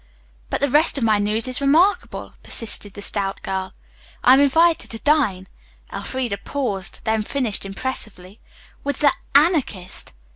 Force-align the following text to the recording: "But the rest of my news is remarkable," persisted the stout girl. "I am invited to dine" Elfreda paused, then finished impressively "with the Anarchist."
"But 0.49 0.61
the 0.61 0.67
rest 0.71 0.97
of 0.97 1.03
my 1.03 1.19
news 1.19 1.47
is 1.47 1.61
remarkable," 1.61 2.33
persisted 2.41 2.95
the 2.95 3.03
stout 3.03 3.39
girl. 3.43 3.71
"I 4.23 4.33
am 4.33 4.39
invited 4.39 4.89
to 4.89 4.97
dine" 4.97 5.45
Elfreda 5.93 6.39
paused, 6.39 7.01
then 7.03 7.21
finished 7.21 7.65
impressively 7.67 8.39
"with 8.83 8.97
the 9.01 9.13
Anarchist." 9.35 10.13